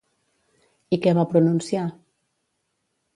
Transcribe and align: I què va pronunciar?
I 0.95 0.99
què 1.03 1.13
va 1.19 1.25
pronunciar? 1.33 1.83